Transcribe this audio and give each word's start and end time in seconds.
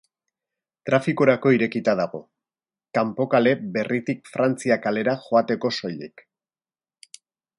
Trafikorako 0.89 1.51
irekita 1.57 1.93
dago, 1.99 2.21
Kanpo 2.99 3.27
kale 3.35 3.53
berritik 3.77 4.25
Frantzia 4.33 4.81
kalera 4.87 5.17
joateko 5.27 5.73
soilik. 5.81 6.27